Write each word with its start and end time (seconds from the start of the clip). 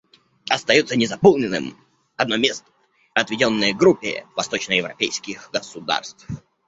Остается 0.49 0.95
незаполненным 0.95 1.77
одно 2.17 2.35
место, 2.35 2.65
отведенное 3.13 3.71
Группе 3.71 4.25
восточноевропейских 4.35 5.51
государств. 5.53 6.25